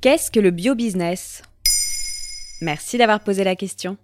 [0.00, 1.42] Qu'est-ce que le bio-business?
[2.60, 3.96] Merci d'avoir posé la question.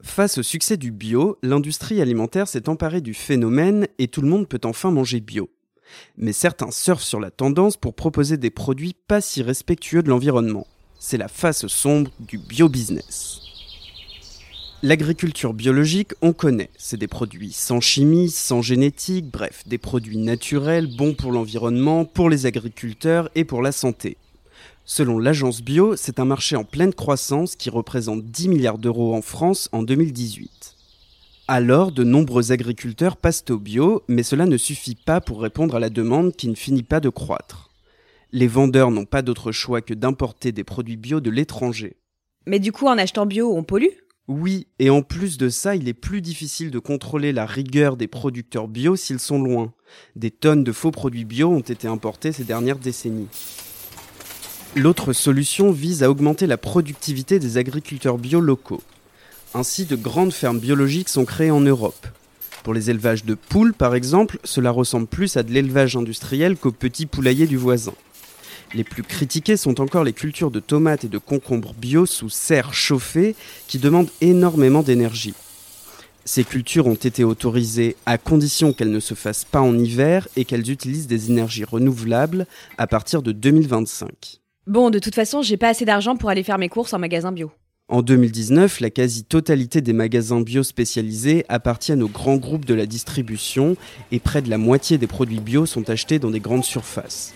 [0.00, 4.48] Face au succès du bio, l'industrie alimentaire s'est emparée du phénomène et tout le monde
[4.48, 5.50] peut enfin manger bio.
[6.16, 10.66] Mais certains surfent sur la tendance pour proposer des produits pas si respectueux de l'environnement.
[10.98, 13.42] C'est la face sombre du bio-business.
[14.82, 16.70] L'agriculture biologique, on connaît.
[16.78, 22.30] C'est des produits sans chimie, sans génétique, bref, des produits naturels, bons pour l'environnement, pour
[22.30, 24.16] les agriculteurs et pour la santé.
[24.84, 29.22] Selon l'agence Bio, c'est un marché en pleine croissance qui représente 10 milliards d'euros en
[29.22, 30.76] France en 2018.
[31.46, 35.80] Alors, de nombreux agriculteurs passent au bio, mais cela ne suffit pas pour répondre à
[35.80, 37.70] la demande qui ne finit pas de croître.
[38.32, 41.96] Les vendeurs n'ont pas d'autre choix que d'importer des produits bio de l'étranger.
[42.46, 43.94] Mais du coup, en achetant bio, on pollue?
[44.28, 48.08] Oui, et en plus de ça, il est plus difficile de contrôler la rigueur des
[48.08, 49.74] producteurs bio s'ils sont loin.
[50.16, 53.28] Des tonnes de faux produits bio ont été importés ces dernières décennies.
[54.74, 58.82] L'autre solution vise à augmenter la productivité des agriculteurs bio locaux.
[59.52, 62.06] Ainsi, de grandes fermes biologiques sont créées en Europe.
[62.64, 66.72] Pour les élevages de poules, par exemple, cela ressemble plus à de l'élevage industriel qu'au
[66.72, 67.92] petit poulailler du voisin.
[68.72, 72.72] Les plus critiqués sont encore les cultures de tomates et de concombres bio sous serre
[72.72, 73.36] chauffée
[73.68, 75.34] qui demandent énormément d'énergie.
[76.24, 80.46] Ces cultures ont été autorisées à condition qu'elles ne se fassent pas en hiver et
[80.46, 82.46] qu'elles utilisent des énergies renouvelables
[82.78, 84.41] à partir de 2025.
[84.66, 87.32] Bon, de toute façon, j'ai pas assez d'argent pour aller faire mes courses en magasin
[87.32, 87.50] bio.
[87.88, 93.76] En 2019, la quasi-totalité des magasins bio spécialisés appartiennent aux grands groupes de la distribution
[94.12, 97.34] et près de la moitié des produits bio sont achetés dans des grandes surfaces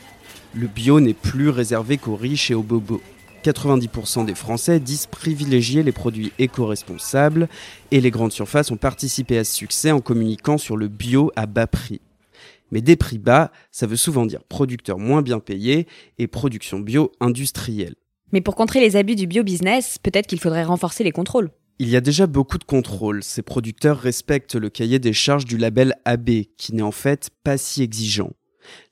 [0.57, 3.03] le bio n'est plus réservé qu'aux riches et aux bobos.
[3.45, 7.49] 90% des Français disent privilégier les produits éco-responsables
[7.91, 11.47] et les grandes surfaces ont participé à ce succès en communiquant sur le bio à
[11.47, 12.01] bas prix.
[12.71, 15.87] Mais des prix bas, ça veut souvent dire producteurs moins bien payés
[16.19, 17.95] et production bio industrielle.
[18.33, 21.51] Mais pour contrer les abus du bio-business, peut-être qu'il faudrait renforcer les contrôles.
[21.79, 23.23] Il y a déjà beaucoup de contrôles.
[23.23, 27.59] Ces producteurs respectent le cahier des charges du label AB, qui n'est en fait pas
[27.59, 28.31] si exigeant.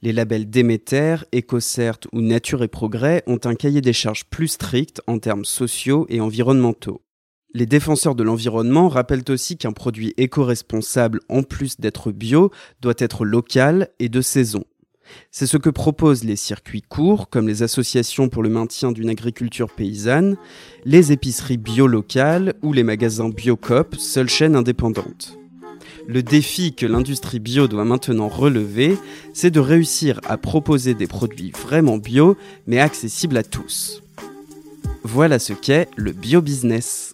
[0.03, 5.00] Les labels Déméter, EcoCert ou Nature et Progrès ont un cahier des charges plus strict
[5.06, 7.03] en termes sociaux et environnementaux.
[7.56, 12.50] Les défenseurs de l'environnement rappellent aussi qu'un produit éco-responsable, en plus d'être bio,
[12.81, 14.65] doit être local et de saison.
[15.31, 19.70] C'est ce que proposent les circuits courts, comme les associations pour le maintien d'une agriculture
[19.70, 20.37] paysanne,
[20.84, 25.38] les épiceries bio locales ou les magasins Biocop, seule chaîne indépendante.
[26.09, 28.98] Le défi que l'industrie bio doit maintenant relever,
[29.32, 32.36] c'est de réussir à proposer des produits vraiment bio,
[32.66, 34.03] mais accessibles à tous.
[35.04, 37.13] Voilà ce qu'est le bio-business.